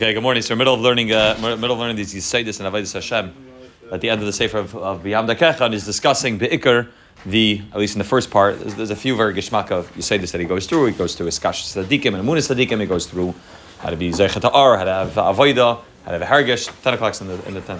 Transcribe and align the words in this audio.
Okay, 0.00 0.14
good 0.14 0.22
morning. 0.22 0.42
So, 0.42 0.56
middle 0.56 0.72
of 0.72 0.80
learning, 0.80 1.12
uh, 1.12 1.36
middle 1.38 1.72
of 1.72 1.78
learning 1.78 1.96
these 1.96 2.14
Yisaidis 2.14 2.58
and 2.58 2.74
Avodah 2.74 2.90
Hashem. 2.90 3.34
At 3.92 4.00
the 4.00 4.08
end 4.08 4.22
of 4.22 4.26
the 4.26 4.32
Sefer 4.32 4.56
of, 4.56 4.74
of 4.74 5.02
B'Yam 5.02 5.28
Darkechah 5.28 5.74
is 5.74 5.84
discussing 5.84 6.38
Be'ikr, 6.38 6.88
the 7.26 7.60
at 7.70 7.78
least 7.78 7.96
in 7.96 7.98
the 7.98 8.04
first 8.06 8.30
part. 8.30 8.58
There's, 8.60 8.74
there's 8.76 8.90
a 8.90 8.96
few 8.96 9.14
very 9.14 9.34
geshmak 9.34 9.70
of 9.70 9.94
Yisaidis 9.94 10.32
that 10.32 10.40
he 10.40 10.46
goes 10.46 10.66
through. 10.66 10.86
He 10.86 10.92
goes 10.92 11.14
through 11.16 11.26
Iskash 11.26 11.76
Sadikim 11.76 12.18
and 12.18 12.26
Amunis 12.26 12.48
Sadikim. 12.48 12.80
He 12.80 12.86
goes 12.86 13.04
through 13.04 13.34
how 13.80 13.90
to 13.90 13.96
be 13.96 14.10
Zeichet 14.10 14.50
Ar, 14.50 14.78
how 14.78 14.84
to 14.84 14.90
have 14.90 15.10
Avodah, 15.10 15.82
how 16.06 16.12
to 16.12 16.24
have 16.24 16.26
Hargish. 16.26 16.70
Ten 16.82 16.94
o'clock's 16.94 17.20
in 17.20 17.26
the 17.26 17.46
in 17.46 17.52
the 17.52 17.60
ten. 17.60 17.78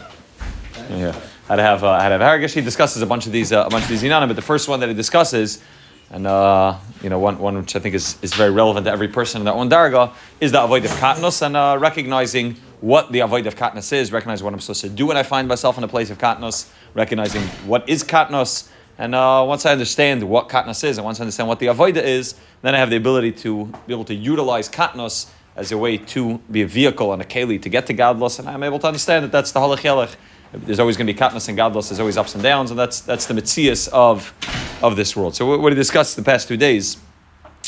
Yeah. 0.91 1.19
How 1.49 1.57
to 1.57 1.63
have 1.63 1.83
uh, 1.83 1.99
how 1.99 2.11
to 2.11 2.19
have 2.19 2.21
Hargish. 2.21 2.53
He 2.53 2.61
discusses 2.61 3.01
a 3.01 3.07
bunch 3.07 3.25
of 3.25 3.33
these 3.33 3.51
uh, 3.51 3.65
a 3.65 3.71
bunch 3.71 3.85
of 3.85 3.89
these 3.89 4.03
Inanim, 4.03 4.27
but 4.27 4.37
the 4.37 4.43
first 4.43 4.69
one 4.69 4.81
that 4.81 4.91
he 4.91 4.95
discusses 4.95 5.63
and 6.11 6.27
uh, 6.27 6.77
you 7.03 7.09
know 7.09 7.19
one, 7.19 7.39
one 7.39 7.57
which 7.57 7.77
I 7.77 7.79
think 7.79 7.95
is, 7.95 8.17
is 8.23 8.35
very 8.35 8.51
relevant 8.51 8.87
to 8.87 8.93
every 8.93 9.09
person 9.09 9.41
in 9.41 9.45
their 9.45 9.55
own 9.55 9.71
darga 9.71 10.13
is 10.41 10.53
the 10.53 10.63
avoid 10.63 10.85
of 10.85 10.91
katnus 10.93 11.43
and 11.43 11.57
uh, 11.57 11.77
recognizing 11.81 12.57
what 12.81 13.13
the 13.13 13.21
avoid 13.21 13.47
of 13.47 13.57
katnus 13.57 13.93
is, 13.93 14.11
recognizing 14.11 14.45
what 14.45 14.55
I'm 14.55 14.61
supposed 14.61 14.81
to 14.81 14.89
do 14.89 15.07
when 15.07 15.17
I 15.17 15.23
find 15.23 15.47
myself 15.47 15.79
in 15.79 15.85
a 15.85 15.89
place 15.89 16.11
of 16.11 16.19
katnus, 16.19 16.71
recognizing 16.95 17.43
what 17.67 17.89
is 17.89 18.03
katnus, 18.03 18.69
and 18.99 19.15
uh, 19.15 19.45
once 19.47 19.65
I 19.67 19.73
understand 19.73 20.23
what 20.29 20.49
katnus 20.49 20.83
is 20.85 20.99
and 20.99 21.05
once 21.05 21.21
I 21.21 21.23
understand 21.23 21.49
what 21.49 21.59
the 21.59 21.67
avoida 21.67 22.03
is, 22.03 22.35
then 22.63 22.75
I 22.75 22.79
have 22.79 22.91
the 22.91 22.97
ability 22.97 23.33
to 23.33 23.67
be 23.87 23.93
able 23.93 24.05
to 24.07 24.15
utilize 24.15 24.69
katnus 24.69 25.31
as 25.57 25.73
a 25.73 25.79
way 25.79 25.99
to 25.99 26.39
be 26.51 26.63
a 26.63 26.67
vehicle 26.67 27.13
and 27.13 27.21
a 27.21 27.25
keli 27.25 27.61
to 27.63 27.69
get 27.69 27.87
to 27.87 27.95
gadlus, 27.95 28.39
and 28.39 28.49
I'm 28.49 28.63
able 28.63 28.79
to 28.81 28.87
understand 28.87 29.25
that 29.25 29.33
that's 29.33 29.53
the 29.53 29.61
halach 29.61 30.17
there's 30.53 30.81
always 30.81 30.97
going 30.97 31.07
to 31.07 31.13
be 31.13 31.19
katnus 31.19 31.49
and 31.49 31.57
gadlus. 31.57 31.91
There's 31.91 32.01
always 32.01 32.17
ups 32.17 32.35
and 32.35 32.43
downs, 32.43 32.71
and 32.71 32.79
that's 32.79 33.01
that's 33.01 33.27
the 33.27 33.35
mitzias 33.35 33.89
of 33.89 34.35
of 34.83 34.97
this 34.97 35.17
world. 35.17 35.35
So 35.35 35.47
what 35.47 35.61
we 35.61 35.75
discussed 35.75 36.17
the 36.17 36.23
past 36.23 36.49
two 36.49 36.57
days 36.57 36.99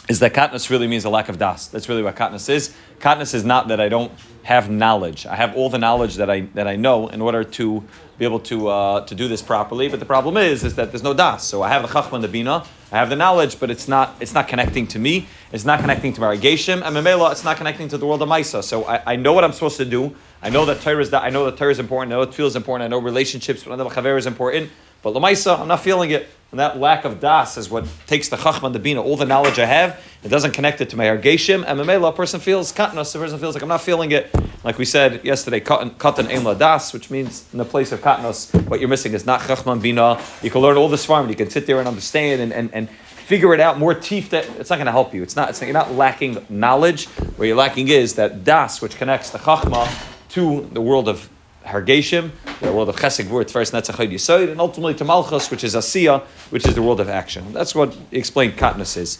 is 0.09 0.19
that 0.19 0.35
katnus 0.35 0.69
really 0.69 0.89
means 0.89 1.05
a 1.05 1.11
lack 1.11 1.29
of 1.29 1.39
das. 1.39 1.69
That's 1.69 1.89
really 1.89 2.03
what 2.03 2.17
katnus 2.17 2.49
is. 2.49 2.75
Katnus 2.99 3.35
is 3.35 3.45
not 3.45 3.69
that 3.69 3.81
I 3.81 3.89
don't 3.89 4.13
have 4.43 4.69
knowledge. 4.69 5.27
I 5.27 5.37
have 5.37 5.55
all 5.57 5.71
the 5.71 5.79
knowledge 5.79 6.17
that 6.17 6.29
I 6.29 6.41
that 6.55 6.67
I 6.67 6.77
know 6.77 7.09
in 7.09 7.21
order 7.21 7.45
to 7.45 7.85
be 8.19 8.25
able 8.25 8.41
to 8.41 8.69
uh, 8.69 9.07
to 9.07 9.15
do 9.15 9.29
this 9.29 9.43
properly. 9.43 9.89
But 9.89 10.01
the 10.01 10.07
problem 10.07 10.37
is 10.37 10.65
is 10.65 10.75
that 10.75 10.91
there's 10.91 11.03
no 11.03 11.15
das. 11.15 11.45
So 11.45 11.63
I 11.63 11.69
have 11.69 11.83
the 11.83 11.89
chachma 11.89 12.15
and 12.15 12.25
the 12.25 12.29
bina. 12.29 12.65
I 12.91 12.99
have 12.99 13.11
the 13.11 13.17
knowledge, 13.17 13.61
but 13.61 13.71
it's 13.71 13.87
not 13.87 14.17
it's 14.21 14.35
not 14.35 14.49
connecting 14.49 14.89
to 14.89 14.99
me. 14.99 15.27
It's 15.53 15.65
not 15.65 15.81
connecting 15.81 16.13
to 16.15 16.21
my 16.21 16.31
regation. 16.31 16.83
And 16.83 16.97
memela, 16.97 17.31
it's 17.31 17.45
not 17.45 17.57
connecting 17.57 17.89
to 17.89 17.99
the 17.99 18.07
world 18.07 18.23
of 18.23 18.29
Maisa. 18.29 18.63
So 18.65 18.85
I, 18.85 19.13
I 19.13 19.17
know 19.17 19.33
what 19.33 19.45
I'm 19.45 19.53
supposed 19.53 19.77
to 19.77 19.85
do. 19.85 20.17
I 20.43 20.51
know 20.51 20.65
that 20.65 20.81
Torah 20.81 21.01
is 21.01 21.11
that 21.11 21.23
I 21.23 21.31
know 21.31 21.45
that 21.45 21.57
Torah 21.57 21.71
is 21.71 21.79
important. 21.79 22.13
I 22.13 22.17
know 22.17 22.23
it 22.23 22.35
feels 22.35 22.57
important. 22.57 22.85
I 22.87 22.89
know 22.89 22.99
relationships 22.99 23.65
with 23.65 23.73
another 23.73 23.91
chaver 23.91 24.19
is 24.19 24.27
important. 24.27 24.71
But 25.03 25.15
lamaisa, 25.15 25.61
I'm 25.61 25.69
not 25.69 25.81
feeling 25.81 26.11
it. 26.11 26.29
And 26.53 26.61
that 26.61 26.79
lack 26.79 27.07
of 27.07 27.19
das 27.19 27.57
is 27.57 27.71
what 27.71 27.87
takes 28.07 28.29
the 28.29 28.37
chachma 28.37 28.65
and 28.65 28.75
the 28.75 28.79
bina, 28.79 29.01
all 29.01 29.17
the 29.17 29.25
knowledge 29.25 29.59
I 29.59 29.65
have, 29.65 29.99
it 30.23 30.29
doesn't 30.29 30.53
connect 30.53 30.83
it 30.83 30.91
to 30.91 30.99
my 30.99 31.07
ergeshim. 31.07 31.65
And 31.67 31.81
memela, 31.81 32.11
a 32.11 32.13
person 32.13 32.41
feels 32.41 32.71
katnas. 32.75 33.15
A 33.15 33.19
person 33.19 33.39
feels 33.39 33.55
like 33.55 33.63
I'm 33.63 33.71
not 33.71 33.81
feeling 33.81 34.13
it. 34.13 34.31
Like 34.63 34.77
we 34.77 34.85
said 34.85 35.25
yesterday, 35.25 35.61
katan 35.61 36.29
ein 36.29 36.45
la 36.45 36.53
das, 36.53 36.93
which 36.93 37.11
means 37.11 37.47
in 37.53 37.59
the 37.59 37.65
place 37.65 37.91
of 37.91 38.03
katnas, 38.03 38.53
what 38.69 38.81
you're 38.81 38.91
missing 38.91 39.15
is 39.15 39.25
not 39.25 39.41
chachma 39.41 39.73
and 39.73 39.81
bina. 39.81 40.23
You 40.43 40.51
can 40.51 40.61
learn 40.61 40.77
all 40.77 40.91
this 40.91 41.07
farm. 41.07 41.23
And 41.23 41.31
you 41.31 41.37
can 41.37 41.49
sit 41.49 41.67
there 41.67 41.79
and 41.79 41.89
understand 41.89 42.43
and, 42.43 42.53
and, 42.53 42.69
and 42.75 42.91
figure 42.91 43.55
it 43.55 43.61
out 43.61 43.79
more 43.79 43.95
teeth 43.95 44.29
that 44.29 44.45
it's 44.61 44.69
not 44.69 44.77
going 44.77 44.85
to 44.85 44.93
help 44.93 45.15
you. 45.15 45.23
It's 45.23 45.37
not. 45.37 45.49
It's, 45.49 45.63
not, 45.63 45.67
you're 45.67 45.73
not 45.73 45.93
lacking 45.93 46.45
knowledge. 46.51 47.07
Where 47.37 47.49
you're 47.49 47.57
lacking 47.57 47.89
is 47.89 48.17
that 48.17 48.45
das, 48.45 48.83
which 48.83 48.97
connects 48.97 49.31
the 49.31 49.39
chachma 49.39 49.89
to 50.33 50.69
the 50.71 50.83
world 50.83 51.09
of 51.09 51.31
Hargeshim, 51.65 52.31
the 52.61 52.73
world 52.73 52.89
of 52.89 52.97
Chesed 52.97 53.25
Gvur, 53.25 53.51
first 53.51 53.73
Netzachod 53.73 54.11
Yisoid, 54.11 54.51
and 54.51 54.61
ultimately 54.61 54.95
to 54.95 55.05
Malchus, 55.05 55.51
which 55.51 55.65
is 55.65 55.75
Asiya, 55.75 56.23
which 56.51 56.67
is 56.67 56.75
the 56.75 56.83
world 56.83 57.01
of 57.01 57.09
action. 57.09 57.53
That's 57.53 57.75
what 57.75 57.95
he 58.11 58.19
explained 58.19 58.55
Katniss 58.55 58.97
is. 58.97 59.19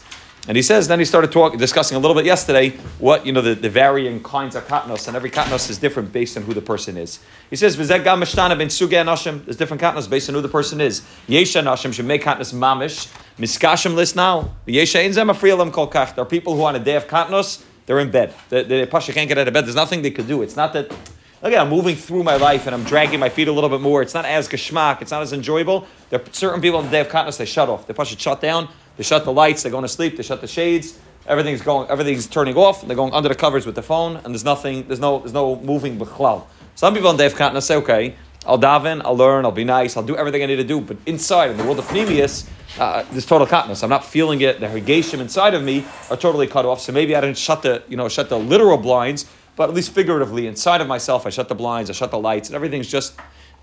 And 0.49 0.57
he 0.57 0.63
says, 0.63 0.89
then 0.89 0.99
he 0.99 1.05
started 1.05 1.31
talking, 1.31 1.57
discussing 1.57 1.97
a 1.97 2.01
little 2.01 2.17
bit 2.17 2.25
yesterday 2.25 2.71
what, 2.99 3.25
you 3.25 3.33
know, 3.33 3.41
the, 3.41 3.55
the 3.55 3.71
varying 3.71 4.21
kinds 4.25 4.57
of 4.57 4.67
katnos, 4.67 5.07
and 5.07 5.17
every 5.17 5.31
katnos 5.31 5.71
is 5.71 5.79
different 5.79 6.13
based 6.13 6.37
on 6.37 6.43
who 6.43 6.53
the 6.53 6.61
person 6.61 6.97
is. 6.97 7.21
He 7.49 7.55
says, 7.55 7.77
mishtana 7.77 8.59
ben 8.59 8.67
suge 8.67 9.45
there's 9.45 9.57
different 9.57 9.81
katnos 9.81 10.11
based 10.11 10.29
on 10.29 10.35
who 10.35 10.41
the 10.41 10.49
person 10.49 10.81
is. 10.81 11.03
Yesha 11.29 11.63
anashim 11.63 11.93
should 11.93 12.07
make 12.07 12.25
katnos 12.25 12.53
mamish, 12.53 13.07
miskashim 13.39 13.95
list 13.95 14.17
now, 14.17 14.51
yesha 14.67 15.05
ein 15.05 15.13
zem 15.13 15.29
afriyalam 15.29 15.73
kol 15.73 15.89
kach. 15.89 16.17
There 16.17 16.23
are 16.23 16.29
people 16.29 16.57
who 16.57 16.65
on 16.65 16.75
a 16.75 16.81
day 16.81 16.97
of 16.97 17.07
katnos, 17.07 17.63
they're 17.87 18.01
in 18.01 18.11
bed. 18.11 18.35
The, 18.49 18.65
the 18.65 18.87
pasha 18.87 19.13
can't 19.13 19.29
get 19.29 19.39
out 19.39 19.47
of 19.47 19.55
bed. 19.55 19.65
There's 19.65 19.77
nothing 19.77 20.03
they 20.03 20.11
could 20.11 20.27
do. 20.27 20.43
It's 20.43 20.57
not 20.57 20.73
that 20.73 20.93
Look, 21.43 21.55
I'm 21.55 21.71
moving 21.71 21.97
through 21.97 22.23
my 22.23 22.37
life 22.37 22.67
and 22.67 22.75
I'm 22.75 22.85
dragging 22.85 23.19
my 23.19 23.29
feet 23.29 23.49
a 23.49 23.53
little 23.53 23.69
bit 23.69 23.81
more. 23.81 24.01
It's 24.01 24.15
not 24.15 24.25
as 24.25 24.49
geschmack. 24.49 25.03
It's 25.03 25.11
not 25.11 25.23
as 25.23 25.33
enjoyable. 25.33 25.89
There 26.09 26.21
are 26.21 26.25
certain 26.31 26.61
people 26.61 26.79
on 26.79 26.85
the 26.85 26.91
day 26.93 27.01
of 27.01 27.09
katnus, 27.09 27.37
they 27.37 27.47
shut 27.47 27.69
off. 27.69 27.85
They 27.89 27.93
push 27.95 28.13
it 28.13 28.21
shut 28.21 28.41
down. 28.41 28.69
They 28.97 29.03
shut 29.03 29.25
the 29.25 29.33
lights. 29.33 29.65
They're 29.65 29.73
going 29.73 29.83
to 29.83 29.89
sleep. 29.89 30.17
They 30.17 30.23
shut 30.23 30.41
the 30.41 30.47
shades. 30.47 31.01
Everything's 31.27 31.61
going. 31.61 31.89
Everything's 31.91 32.29
turning 32.29 32.57
off. 32.57 32.87
They're 32.87 32.95
going 32.95 33.13
under 33.13 33.29
the 33.29 33.35
covers 33.35 33.67
with 33.67 33.75
the 33.75 33.83
phone, 33.83 34.17
and 34.17 34.27
there's 34.27 34.45
nothing. 34.45 34.87
There's 34.87 35.01
no. 35.01 35.19
There's 35.19 35.33
no 35.33 35.57
moving 35.57 35.99
b'chlal. 35.99 36.45
Some 36.75 36.95
people 36.95 37.09
on 37.09 37.17
day 37.17 37.27
of 37.27 37.35
katnus 37.35 37.63
say, 37.63 37.77
okay, 37.77 38.17
I'll 38.47 38.59
daven, 38.59 39.03
I'll 39.05 39.17
learn, 39.17 39.45
I'll 39.45 39.53
be 39.53 39.65
nice, 39.65 39.97
I'll 39.97 40.03
do 40.03 40.17
everything 40.17 40.43
I 40.43 40.47
need 40.47 40.57
to 40.57 40.65
do. 40.65 40.81
But 40.81 40.97
inside, 41.07 41.51
in 41.51 41.57
the 41.57 41.65
world 41.65 41.79
of 41.79 41.87
Pneumius, 41.87 42.49
uh, 42.79 43.05
there's 43.13 43.27
total 43.27 43.47
katnus. 43.47 43.85
I'm 43.85 43.91
not 43.91 44.05
feeling 44.05 44.41
it. 44.41 44.59
The 44.59 44.67
hergation 44.67 45.21
inside 45.21 45.55
of 45.55 45.63
me 45.63 45.85
are 46.11 46.17
totally 46.17 46.47
cut 46.47 46.67
off. 46.67 46.81
So 46.81 46.93
maybe 46.93 47.15
I 47.15 47.21
didn't 47.21 47.39
shut 47.39 47.63
the, 47.63 47.83
you 47.89 47.97
know, 47.97 48.09
shut 48.09 48.29
the 48.29 48.39
literal 48.39 48.79
blinds, 48.79 49.27
but 49.57 49.69
at 49.69 49.75
least 49.75 49.93
figuratively, 49.93 50.47
inside 50.47 50.81
of 50.81 50.87
myself, 50.87 51.27
I 51.27 51.31
shut 51.31 51.49
the 51.49 51.55
blinds, 51.55 51.91
I 51.91 51.93
shut 51.93 52.11
the 52.11 52.19
lights, 52.19 52.49
and 52.49 52.57
everything's 52.57 52.89
just, 52.89 53.15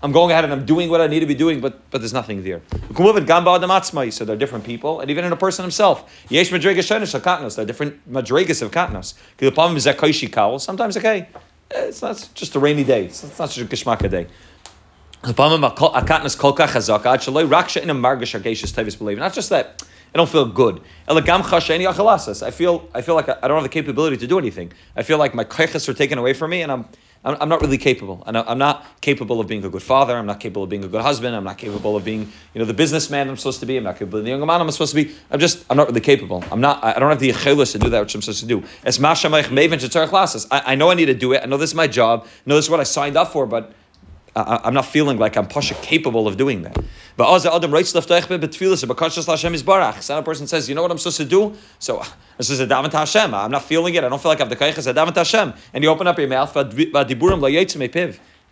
I'm 0.02 0.12
going 0.12 0.30
ahead 0.30 0.44
and 0.44 0.52
I'm 0.52 0.64
doing 0.64 0.88
what 0.88 1.00
I 1.00 1.06
need 1.06 1.20
to 1.20 1.26
be 1.26 1.34
doing, 1.34 1.60
but, 1.60 1.90
but 1.90 2.00
there's 2.00 2.12
nothing 2.12 2.42
there. 2.42 2.62
So 4.10 4.24
they're 4.24 4.36
different 4.36 4.64
people, 4.64 5.00
and 5.00 5.10
even 5.10 5.24
in 5.24 5.32
a 5.32 5.36
person 5.36 5.62
himself. 5.62 6.24
Yesh 6.28 6.50
madregas 6.50 7.20
katnos, 7.20 7.56
they're 7.56 7.66
different 7.66 8.10
madregas 8.10 8.62
of 8.62 8.70
katnos. 8.70 9.14
Sometimes, 10.60 10.96
okay, 10.96 11.28
eh, 11.70 11.84
it's 11.84 12.02
not 12.02 12.28
just 12.34 12.54
a 12.54 12.58
rainy 12.58 12.84
day, 12.84 13.06
it's 13.06 13.38
not 13.38 13.50
just 13.50 13.58
a 13.58 13.64
geshmaka 13.64 14.10
day. 14.10 14.26
Not 15.22 15.34
just 19.34 19.50
that 19.50 19.82
I 20.14 20.18
don't 20.18 20.28
feel 20.28 20.46
good. 20.46 20.80
I 21.08 21.20
feel 22.50 22.88
I 22.94 23.02
feel 23.02 23.14
like 23.14 23.28
I 23.28 23.48
don't 23.48 23.56
have 23.56 23.62
the 23.62 23.68
capability 23.68 24.16
to 24.16 24.26
do 24.26 24.38
anything. 24.38 24.72
I 24.96 25.02
feel 25.02 25.18
like 25.18 25.34
my 25.34 25.44
kaichas 25.44 25.88
are 25.88 25.94
taken 25.94 26.18
away 26.18 26.32
from 26.32 26.50
me, 26.50 26.62
and 26.62 26.72
I'm 26.72 26.86
I'm 27.22 27.50
not 27.50 27.60
really 27.60 27.76
capable. 27.76 28.22
I'm 28.26 28.56
not 28.56 28.86
capable 29.02 29.40
of 29.40 29.46
being 29.46 29.62
a 29.62 29.68
good 29.68 29.82
father. 29.82 30.16
I'm 30.16 30.24
not 30.24 30.40
capable 30.40 30.62
of 30.62 30.70
being 30.70 30.84
a 30.84 30.88
good 30.88 31.02
husband. 31.02 31.36
I'm 31.36 31.44
not 31.44 31.58
capable 31.58 31.94
of 31.94 32.02
being, 32.02 32.20
you 32.54 32.58
know, 32.58 32.64
the 32.64 32.72
businessman 32.72 33.28
I'm 33.28 33.36
supposed 33.36 33.60
to 33.60 33.66
be. 33.66 33.76
I'm 33.76 33.84
not 33.84 33.98
capable 33.98 34.20
of 34.20 34.24
being 34.24 34.36
the 34.36 34.38
young 34.38 34.46
man 34.46 34.62
I'm 34.62 34.70
supposed 34.70 34.94
to 34.94 35.04
be. 35.04 35.14
I'm 35.30 35.38
just, 35.38 35.66
I'm 35.68 35.76
not 35.76 35.86
really 35.88 36.00
capable. 36.00 36.42
I'm 36.50 36.62
not, 36.62 36.82
I 36.82 36.98
don't 36.98 37.10
have 37.10 37.20
the 37.20 37.28
achelis 37.28 37.72
to 37.72 37.78
do 37.78 37.90
that 37.90 38.00
which 38.00 38.14
I'm 38.14 38.22
supposed 38.22 38.40
to 38.40 38.46
do. 38.46 38.64
As 38.84 38.98
I, 40.50 40.62
I 40.72 40.74
know 40.76 40.90
I 40.90 40.94
need 40.94 41.06
to 41.06 41.14
do 41.14 41.34
it. 41.34 41.42
I 41.42 41.46
know 41.46 41.58
this 41.58 41.70
is 41.70 41.74
my 41.74 41.86
job. 41.86 42.24
I 42.24 42.28
know 42.46 42.56
this 42.56 42.64
is 42.64 42.70
what 42.70 42.80
I 42.80 42.84
signed 42.84 43.18
up 43.18 43.32
for, 43.32 43.44
but 43.46 43.74
I, 44.36 44.60
am 44.64 44.74
not 44.74 44.86
feeling 44.86 45.18
like 45.18 45.36
I'm 45.36 45.46
pasha 45.46 45.74
capable 45.74 46.28
of 46.28 46.36
doing 46.36 46.62
that. 46.62 46.78
But 47.16 47.44
Adam 47.46 47.72
writes 47.72 47.90
Some 47.90 48.02
person 50.24 50.46
says, 50.46 50.68
you 50.68 50.74
know 50.74 50.82
what 50.82 50.90
I'm 50.90 50.98
supposed 50.98 51.16
to 51.16 51.24
do? 51.24 51.56
So 51.78 52.02
this 52.38 52.50
is 52.50 52.60
a 52.60 52.66
daven 52.66 52.92
Hashem. 52.92 53.34
I'm 53.34 53.50
not 53.50 53.64
feeling 53.64 53.94
it. 53.94 54.04
I 54.04 54.08
don't 54.08 54.22
feel 54.22 54.30
like 54.30 54.40
I 54.40 54.44
have 54.44 54.50
the 54.50 54.56
kaychas. 54.56 54.86
A 54.86 54.94
daven 54.94 55.14
Hashem. 55.14 55.52
And 55.74 55.84
you 55.84 55.90
open 55.90 56.06
up 56.06 56.18
your 56.18 56.28
mouth, 56.28 56.56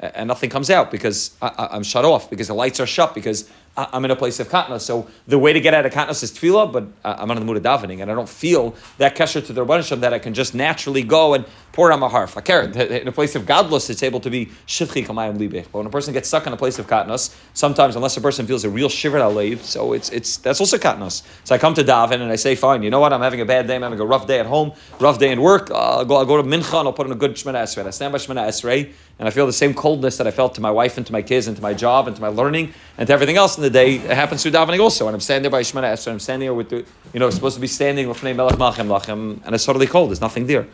and 0.01 0.29
nothing 0.29 0.51
comes 0.51 0.71
out 0.71 0.91
because 0.91 1.37
I, 1.43 1.69
am 1.73 1.83
shut 1.83 2.05
off 2.05 2.31
because 2.31 2.47
the 2.47 2.55
lights 2.55 2.79
are 2.79 2.87
shut 2.87 3.15
because 3.15 3.51
I, 3.79 3.97
am 3.97 4.05
in 4.05 4.11
a 4.11 4.17
place 4.17 4.41
of 4.41 4.49
katna. 4.49 4.81
So 4.81 5.07
the 5.29 5.39
way 5.39 5.53
to 5.53 5.61
get 5.61 5.73
out 5.73 5.87
of 5.87 5.93
katna 5.93 6.11
is 6.11 6.33
tefillah, 6.33 6.73
but 6.73 6.89
uh, 7.05 7.15
I'm 7.19 7.31
on 7.31 7.39
the 7.39 7.45
mood 7.45 7.57
of 7.57 7.63
davening 7.63 8.03
and 8.03 8.11
I 8.11 8.15
don't 8.15 8.29
feel 8.29 8.75
that 8.99 9.15
kesher 9.17 9.45
to 9.47 9.53
the 9.53 9.65
Rabbanisham 9.65 10.01
that 10.01 10.13
I 10.13 10.19
can 10.19 10.35
just 10.35 10.53
naturally 10.53 11.05
go 11.05 11.35
and 11.35 11.45
pour 11.73 11.93
on 11.93 12.01
my 12.01 12.09
harf. 12.09 12.37
I 12.37 12.41
care. 12.41 12.63
In 12.63 13.07
a 13.07 13.13
place 13.13 13.37
of 13.37 13.45
gadlus, 13.45 13.89
it's 13.89 14.03
able 14.03 14.19
to 14.21 14.31
be 14.31 14.47
shivchi 14.67 15.07
kamayim 15.07 15.39
libech. 15.39 15.67
But 15.71 15.79
when 15.79 15.87
a 15.87 15.91
person 15.91 16.13
gets 16.13 16.27
stuck 16.27 16.49
in 16.49 16.53
a 16.53 16.57
place 16.57 16.81
of 16.81 16.89
katnas, 16.89 17.33
sometimes 17.55 17.95
unless 17.95 18.17
a 18.17 18.21
person 18.21 18.49
feels 18.49 18.65
a 18.65 18.71
real 18.71 18.89
shiver 18.89 19.19
alev, 19.19 19.61
so 19.61 19.93
it's 19.93 20.11
it's 20.11 20.39
that's 20.39 20.61
also 20.61 20.77
katnas. 20.77 21.23
So 21.45 21.55
I 21.55 21.59
come 21.59 21.75
to 21.75 21.85
daven 21.85 22.21
and 22.21 22.33
I 22.33 22.37
say, 22.37 22.57
fine, 22.57 22.83
you 22.83 22.91
know 22.91 22.99
what? 22.99 23.13
I'm 23.13 23.23
having 23.23 23.41
a 23.41 23.45
bad 23.45 23.69
day. 23.69 23.77
I'm 23.77 23.83
having 23.83 24.01
a 24.01 24.05
rough 24.05 24.27
day 24.27 24.41
at 24.41 24.47
home, 24.47 24.73
rough 24.99 25.21
day 25.21 25.31
in 25.31 25.41
work. 25.41 25.71
Uh, 25.71 25.99
I'll 25.99 26.05
go. 26.05 26.17
I'll 26.17 26.27
go 26.27 26.37
to 26.37 26.43
mincha 26.43 26.81
and 26.81 26.89
I'll 26.89 26.93
put 26.93 27.07
in 27.07 27.13
a 27.13 27.17
good 27.17 27.35
shemana 27.35 27.63
esrei. 27.63 27.87
I 27.87 27.91
stand 27.91 28.13
by 28.13 28.19
shemana 28.19 28.49
esrei 28.49 28.93
and 29.19 29.27
I 29.27 29.33
feel 29.33 29.47
the 29.47 29.53
same 29.53 29.75
coldness 29.75 30.17
that 30.19 30.29
I 30.29 30.31
felt 30.31 30.55
to 30.55 30.61
my 30.61 30.71
wife 30.71 30.97
and 30.97 31.05
to 31.07 31.13
my 31.13 31.23
kids 31.23 31.49
and 31.49 31.57
to 31.57 31.63
my 31.63 31.75
job 31.75 32.07
and 32.07 32.15
to 32.15 32.23
my 32.23 32.29
learning 32.29 32.73
and 32.97 33.09
to 33.09 33.13
everything 33.13 33.37
else 33.37 33.57
in 33.57 33.63
the 33.65 33.71
day. 33.71 33.97
It 33.97 34.11
happens 34.11 34.43
through 34.43 34.53
davening 34.53 34.79
also. 34.79 35.09
And 35.09 35.15
I'm 35.15 35.21
standing 35.21 35.43
there 35.43 35.51
by 35.51 35.63
Shemana 35.63 35.93
Esrei, 35.93 36.13
I'm 36.13 36.21
standing 36.21 36.47
there 36.47 36.55
with 36.55 36.69
the, 36.69 36.85
you 37.13 37.19
know, 37.19 37.29
supposed 37.31 37.57
to 37.57 37.61
be 37.61 37.67
standing 37.67 38.09
with 38.09 38.23
Melech 38.23 38.55
Malchem 38.55 38.87
Lachem, 38.87 39.41
and 39.45 39.55
it's 39.55 39.65
totally 39.65 39.89
cold. 39.89 40.11
There's 40.11 40.21
nothing 40.21 40.47
there. 40.47 40.69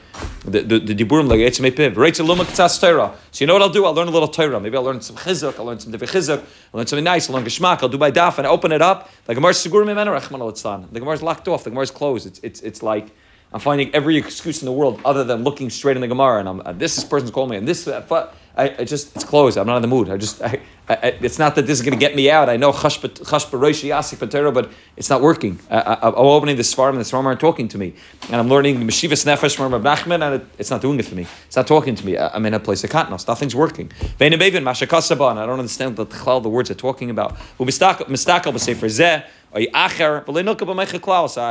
The 0.45 0.61
diburim 0.61 1.27
like. 1.29 1.97
Rachel 1.97 2.27
Luma 2.27 2.45
K'tzas 2.45 2.79
Torah. 2.79 3.17
So 3.31 3.43
you 3.43 3.47
know 3.47 3.55
what 3.55 3.63
I'll 3.63 3.71
do? 3.71 3.87
I'll 3.87 3.95
learn 3.95 4.09
a 4.09 4.11
little 4.11 4.29
Torah. 4.29 4.61
Maybe 4.61 4.77
I'll 4.77 4.83
learn 4.83 5.01
some 5.01 5.17
chizuk. 5.17 5.59
I'll 5.59 5.65
learn 5.65 5.81
some 5.81 5.91
different 5.91 6.13
chizuk. 6.13 6.41
I'll 6.41 6.79
learn 6.79 6.87
something 6.87 7.05
nice. 7.05 7.31
I'll 7.31 7.37
learn 7.37 7.45
geshmak. 7.45 7.83
I'll 7.83 7.89
do 7.89 7.97
my 7.97 8.11
daf 8.11 8.37
and 8.37 8.47
I 8.47 8.51
open 8.51 8.73
it 8.73 8.83
up. 8.83 9.05
Like 9.27 9.29
the 9.29 9.35
Gemara 9.37 9.53
Sigurim 9.53 9.87
Imenu 9.87 10.21
Rechman 10.21 10.41
al 10.41 10.79
The 10.93 11.01
Gemara 11.01 11.15
is 11.15 11.23
locked 11.23 11.49
off. 11.49 11.65
The 11.65 11.71
Gemara 11.71 11.85
is 11.85 11.91
closed. 11.91 12.27
It's, 12.27 12.41
it's, 12.43 12.61
it's 12.61 12.83
like, 12.83 13.07
I'm 13.55 13.61
finding 13.61 13.95
every 13.95 14.17
excuse 14.17 14.63
in 14.63 14.67
the 14.67 14.73
world 14.73 15.01
other 15.05 15.23
than 15.23 15.45
looking 15.45 15.71
straight 15.71 15.97
in 15.97 16.01
the 16.01 16.09
Gemara, 16.09 16.41
and 16.41 16.49
I'm, 16.49 16.61
uh, 16.65 16.73
this 16.73 17.03
person's 17.05 17.31
calling 17.31 17.51
me, 17.51 17.57
and 17.57 17.69
this, 17.69 17.87
uh, 17.87 18.33
I, 18.57 18.75
I, 18.81 18.85
just 18.85 19.15
it's 19.15 19.25
closed. 19.25 19.57
I'm 19.57 19.67
not 19.69 19.77
in 19.77 19.83
the 19.83 19.89
mood. 19.89 20.11
I 20.11 20.17
just 20.17 20.43
I, 20.43 20.61
I, 20.89 21.17
it's 21.21 21.39
not 21.39 21.55
that 21.55 21.63
this 21.63 21.79
is 21.79 21.85
going 21.85 21.97
to 21.97 21.99
get 21.99 22.17
me 22.17 22.29
out. 22.29 22.49
I 22.49 22.57
know 22.57 22.73
patero, 22.73 24.53
but 24.53 24.71
it's 24.97 25.09
not 25.09 25.23
working. 25.23 25.61
I, 25.71 25.99
am 26.03 26.15
opening 26.17 26.57
the 26.57 26.63
svarim, 26.63 26.91
and 26.91 26.99
the 26.99 27.05
svarim 27.05 27.27
aren't 27.27 27.39
talking 27.39 27.69
to 27.69 27.79
me, 27.79 27.95
and 28.25 28.37
I'm 28.37 28.49
learning 28.49 28.81
meshivas 28.81 29.25
nefesh 29.25 29.55
from 29.55 29.73
Rav 29.73 29.83
Nachman, 29.83 30.27
and 30.27 30.43
it, 30.43 30.49
it's 30.59 30.71
not 30.71 30.81
doing 30.83 30.99
it 30.99 31.05
for 31.05 31.15
me. 31.15 31.29
It's 31.55 31.57
not 31.57 31.69
talking 31.69 31.95
to 31.95 32.05
me. 32.05 32.17
I, 32.17 32.35
am 32.35 32.45
in 32.47 32.55
a 32.55 32.59
place 32.59 32.83
of 32.83 32.91
katnos. 32.91 33.29
Nothing's 33.29 33.55
working. 33.55 33.93
and 34.19 35.39
I 35.39 35.47
don't 35.47 35.61
understand 35.61 35.95
the, 35.95 36.05
the 36.05 36.49
words 36.49 36.69
are 36.69 36.75
talking 36.75 37.11
about. 37.11 37.37
I 37.57 37.65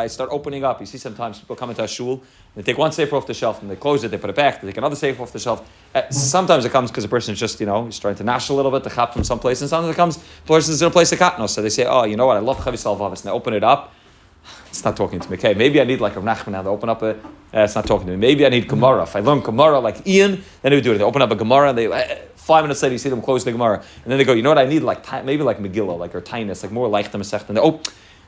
start 0.08 0.30
opening 0.30 0.66
up. 0.66 0.82
You 0.82 0.86
see 0.88 0.98
sometimes 0.98 1.40
people 1.40 1.56
come 1.56 1.70
into 1.70 1.86
a 1.86 1.88
shul, 1.88 2.22
they 2.54 2.64
take 2.64 2.78
one 2.78 2.92
safer 2.92 3.16
off 3.16 3.26
the 3.26 3.34
shelf 3.34 3.62
and 3.62 3.72
they 3.72 3.78
close 3.78 4.04
it, 4.04 4.12
they 4.12 4.18
put 4.18 4.30
it 4.30 4.36
back, 4.36 4.60
they 4.60 4.68
take 4.68 4.76
another 4.76 4.98
safer 4.98 5.24
off 5.24 5.32
the 5.32 5.40
shelf. 5.40 5.66
Uh, 5.96 6.02
sometimes 6.10 6.66
it 6.66 6.74
comes 6.74 6.92
because 6.92 7.06
the 7.06 7.10
person 7.10 7.32
is 7.32 7.40
just, 7.40 7.62
you 7.62 7.66
know, 7.66 7.86
he's 7.86 7.98
trying 7.98 8.16
to 8.16 8.26
nash 8.26 8.50
a 8.50 8.54
little 8.54 8.72
bit, 8.72 8.84
to 8.84 8.90
chap 8.90 9.14
from 9.14 9.24
someplace, 9.24 9.62
and 9.62 9.70
sometimes 9.70 9.96
it 9.96 9.96
comes, 9.96 10.18
the 10.18 10.24
person's 10.46 10.82
in 10.82 10.90
a 10.90 10.92
place 10.92 11.14
of 11.14 11.20
katnos. 11.20 11.52
So 11.52 11.62
they 11.62 11.70
say, 11.70 11.86
oh, 11.86 12.04
you 12.04 12.18
know 12.18 12.26
what, 12.26 12.36
I 12.36 12.42
love 12.42 12.58
chavis 12.58 12.86
and 12.86 13.18
they 13.24 13.32
open 13.32 13.54
it 13.54 13.64
up. 13.64 13.94
It's 14.70 14.84
not 14.84 14.98
talking 14.98 15.20
to 15.20 15.30
me. 15.30 15.38
Okay, 15.38 15.54
maybe 15.54 15.80
I 15.80 15.84
need 15.84 16.02
like 16.02 16.16
a 16.16 16.20
Nachman 16.20 16.54
now 16.54 16.64
to 16.64 16.70
open 16.70 16.90
up 16.90 17.02
a. 17.02 17.12
Uh, 17.12 17.20
it's 17.54 17.76
not 17.76 17.86
talking 17.86 18.08
to 18.08 18.14
me. 18.14 18.18
Maybe 18.18 18.46
I 18.46 18.50
need 18.50 18.68
Gemara. 18.68 19.04
If 19.04 19.16
I 19.16 19.20
learn 19.20 19.42
Gemara 19.42 19.80
like 19.80 20.06
Ian, 20.08 20.44
then 20.62 20.72
they 20.72 20.76
would 20.76 20.84
do 20.84 20.94
it. 20.94 20.98
They 20.98 21.04
open 21.04 21.22
up 21.22 21.32
a 21.32 21.36
Gemara 21.36 21.70
and 21.70 21.78
they. 21.78 21.88
Uh, 21.88 22.16
five 22.36 22.64
minutes 22.64 22.84
later, 22.84 22.94
you 22.94 23.00
see 23.00 23.10
them 23.10 23.22
close 23.22 23.46
the 23.46 23.52
Gemara, 23.52 23.78
and 23.78 24.12
then 24.12 24.18
they 24.18 24.26
go, 24.26 24.34
you 24.34 24.42
know 24.42 24.50
what 24.50 24.58
I 24.58 24.66
need, 24.66 24.84
like 24.84 25.26
maybe 25.26 25.44
like 25.44 25.60
Megillah, 25.60 25.98
like 25.98 26.14
or 26.14 26.22
Tainus, 26.22 26.64
like 26.64 26.72
more 26.72 26.88
like 26.90 27.12
the 27.12 27.18
Masech, 27.18 27.48
and 27.48 27.58
they 27.58 27.62
oh 27.62 27.82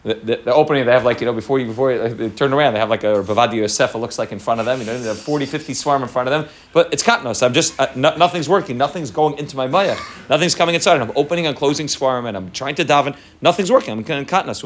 the, 0.05 0.39
the, 0.45 0.53
opening 0.53 0.85
they 0.85 0.91
have 0.91 1.03
like 1.03 1.19
you 1.19 1.25
know 1.25 1.33
before 1.33 1.57
you 1.57 1.65
before 1.65 1.97
they 1.97 2.29
turn 2.29 2.53
around 2.53 2.73
they 2.73 2.79
have 2.79 2.91
like 2.91 3.03
a 3.03 3.23
Bavadi 3.23 3.55
Yosef 3.55 3.95
looks 3.95 4.19
like 4.19 4.31
in 4.31 4.37
front 4.37 4.59
of 4.59 4.67
them 4.67 4.79
you 4.79 4.85
know 4.85 4.95
they 4.99 5.07
have 5.07 5.17
40 5.17 5.47
50 5.47 5.73
swarm 5.73 6.03
in 6.03 6.07
front 6.07 6.29
of 6.29 6.31
them 6.31 6.53
but 6.73 6.93
it's 6.93 7.01
katnos 7.01 7.41
I'm 7.41 7.53
just 7.53 7.79
uh, 7.79 7.87
no, 7.95 8.15
nothing's 8.15 8.47
working. 8.47 8.77
Nothing's 8.77 9.09
going 9.09 9.37
into 9.39 9.55
my 9.57 9.67
maya. 9.67 9.97
Nothing's 10.29 10.53
coming 10.53 10.75
inside. 10.75 11.01
And 11.01 11.03
I'm 11.03 11.11
opening 11.15 11.47
and 11.47 11.55
closing 11.57 11.87
swarm 11.87 12.27
and 12.27 12.37
I'm 12.37 12.51
trying 12.51 12.75
to 12.75 12.85
daven. 12.85 13.17
Nothing's 13.41 13.71
working. 13.71 13.93
I'm 13.93 13.99
in 13.99 14.25
katnos 14.25 14.63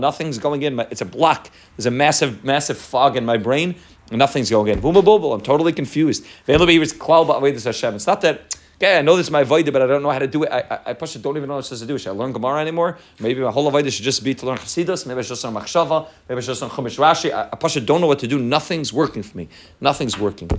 nothing's 0.00 0.38
going 0.38 0.62
in 0.62 0.80
it's 0.80 1.00
a 1.00 1.06
block. 1.06 1.50
There's 1.76 1.86
a 1.86 1.90
massive 1.90 2.44
massive 2.44 2.76
fog 2.76 3.16
in 3.16 3.24
my 3.24 3.38
brain 3.38 3.76
nothing's 4.10 4.50
going 4.50 4.68
in. 4.68 4.84
I'm 4.84 5.40
totally 5.40 5.72
confused. 5.72 6.26
It's 6.46 8.06
not 8.06 8.20
that 8.20 8.56
Okay, 8.84 8.98
I 8.98 9.00
know 9.00 9.16
this 9.16 9.28
is 9.28 9.30
my 9.30 9.44
Vaida, 9.44 9.72
but 9.72 9.80
I 9.80 9.86
don't 9.86 10.02
know 10.02 10.10
how 10.10 10.18
to 10.18 10.26
do 10.26 10.42
it. 10.42 10.52
I, 10.52 10.58
I, 10.58 10.90
I 10.90 10.92
don't 10.92 11.38
even 11.38 11.48
know 11.48 11.54
what 11.54 11.56
I'm 11.56 11.62
supposed 11.62 11.80
to 11.80 11.88
do. 11.88 11.96
Should 11.96 12.10
I 12.10 12.12
learn 12.12 12.32
Gemara 12.34 12.60
anymore? 12.60 12.98
Maybe 13.18 13.40
my 13.40 13.50
whole 13.50 13.72
Vaida 13.72 13.90
should 13.90 14.04
just 14.04 14.22
be 14.22 14.34
to 14.34 14.44
learn 14.44 14.58
Chasidus. 14.58 15.06
Maybe 15.06 15.20
I 15.20 15.22
should 15.22 15.30
just 15.30 15.44
learn 15.44 15.54
Machshava. 15.54 16.06
Maybe 16.28 16.36
I 16.36 16.40
should 16.42 16.48
just 16.48 16.60
learn 16.60 16.70
Chumash 16.70 16.98
Rashi. 16.98 17.32
I, 17.32 17.48
I 17.50 17.80
don't 17.80 18.02
know 18.02 18.06
what 18.06 18.18
to 18.18 18.26
do. 18.26 18.38
Nothing's 18.38 18.92
working 18.92 19.22
for 19.22 19.38
me. 19.38 19.48
Nothing's 19.80 20.18
working. 20.18 20.50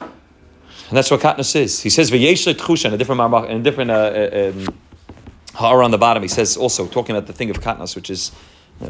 And 0.00 0.10
that's 0.90 1.12
what 1.12 1.20
Katnus 1.20 1.54
is. 1.54 1.80
He 1.80 1.90
says, 1.90 2.10
V'yesh 2.10 2.52
Tchusha, 2.54 2.86
in 2.86 2.94
a 2.94 2.98
different, 2.98 3.20
in 3.50 3.56
a 3.58 3.62
different, 3.62 3.92
uh, 3.92 3.94
uh, 3.94 4.52
um, 5.60 5.80
on 5.84 5.92
the 5.92 5.98
bottom, 5.98 6.24
he 6.24 6.28
says 6.28 6.56
also, 6.56 6.88
talking 6.88 7.14
about 7.14 7.28
the 7.28 7.32
thing 7.32 7.50
of 7.50 7.60
Katnus, 7.60 7.94
which 7.94 8.10
is, 8.10 8.32